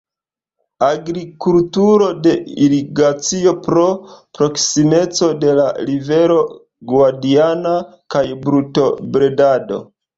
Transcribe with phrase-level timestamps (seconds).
[0.85, 2.33] Agrikulturo de
[2.69, 3.85] irigacio pro
[4.41, 6.41] proksimeco de la rivero
[6.95, 7.79] Guadiana
[8.15, 9.85] kaj brutobredado.